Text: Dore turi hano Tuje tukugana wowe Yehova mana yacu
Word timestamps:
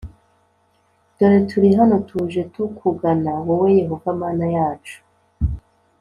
Dore 1.17 1.39
turi 1.49 1.69
hano 1.79 1.95
Tuje 2.07 2.41
tukugana 2.53 3.31
wowe 3.47 3.69
Yehova 3.79 4.09
mana 4.21 4.45
yacu 4.55 4.97